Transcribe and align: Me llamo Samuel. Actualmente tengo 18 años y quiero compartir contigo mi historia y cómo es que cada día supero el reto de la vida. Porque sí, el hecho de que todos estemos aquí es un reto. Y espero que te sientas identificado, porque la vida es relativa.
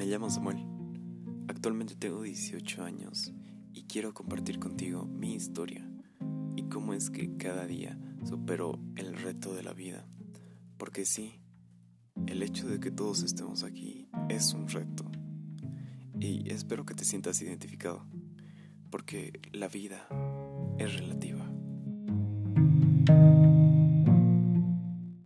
Me 0.00 0.06
llamo 0.06 0.30
Samuel. 0.30 0.64
Actualmente 1.46 1.94
tengo 1.94 2.22
18 2.22 2.82
años 2.84 3.34
y 3.74 3.82
quiero 3.82 4.14
compartir 4.14 4.58
contigo 4.58 5.04
mi 5.04 5.34
historia 5.34 5.86
y 6.56 6.62
cómo 6.70 6.94
es 6.94 7.10
que 7.10 7.36
cada 7.36 7.66
día 7.66 7.98
supero 8.24 8.80
el 8.96 9.14
reto 9.14 9.54
de 9.54 9.62
la 9.62 9.74
vida. 9.74 10.06
Porque 10.78 11.04
sí, 11.04 11.42
el 12.26 12.42
hecho 12.42 12.66
de 12.66 12.80
que 12.80 12.90
todos 12.90 13.22
estemos 13.22 13.62
aquí 13.62 14.08
es 14.30 14.54
un 14.54 14.68
reto. 14.68 15.04
Y 16.18 16.50
espero 16.50 16.86
que 16.86 16.94
te 16.94 17.04
sientas 17.04 17.42
identificado, 17.42 18.06
porque 18.88 19.38
la 19.52 19.68
vida 19.68 20.08
es 20.78 20.98
relativa. 20.98 21.46